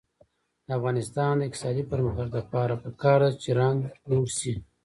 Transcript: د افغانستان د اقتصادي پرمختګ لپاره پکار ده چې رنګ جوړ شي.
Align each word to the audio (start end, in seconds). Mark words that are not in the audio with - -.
د 0.67 0.69
افغانستان 0.77 1.33
د 1.37 1.41
اقتصادي 1.47 1.83
پرمختګ 1.91 2.27
لپاره 2.39 2.73
پکار 2.83 3.19
ده 3.23 3.29
چې 3.41 3.49
رنګ 3.61 3.79
جوړ 4.09 4.25
شي. 4.37 4.53